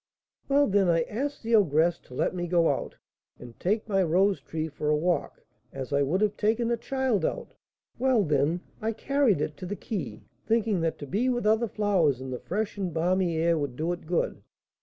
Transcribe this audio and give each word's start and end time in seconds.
"Well, 0.49 0.65
then, 0.65 0.89
I 0.89 1.03
asked 1.03 1.43
the 1.43 1.53
ogress 1.53 1.99
to 2.05 2.15
let 2.15 2.33
me 2.33 2.47
go 2.47 2.69
out, 2.69 2.95
and 3.37 3.59
take 3.59 3.87
my 3.87 4.01
rose 4.01 4.41
tree 4.41 4.67
for 4.67 4.89
a 4.89 4.97
walk, 4.97 5.43
as 5.71 5.93
I 5.93 6.01
would 6.01 6.21
have 6.21 6.35
taken 6.37 6.71
a 6.71 6.75
child 6.75 7.23
out. 7.23 7.53
Well, 7.99 8.23
then, 8.23 8.61
I 8.81 8.93
carried 8.93 9.41
it 9.41 9.55
to 9.57 9.67
the 9.67 9.75
quay, 9.75 10.23
thinking 10.43 10.81
that 10.81 10.97
to 10.97 11.05
be 11.05 11.29
with 11.29 11.45
other 11.45 11.67
flowers 11.67 12.19
in 12.19 12.31
the 12.31 12.39
fresh 12.39 12.79
and 12.79 12.91
balmy 12.91 13.37
air 13.37 13.59
would 13.59 13.75
do 13.75 13.93
it 13.93 14.07
good. 14.07 14.41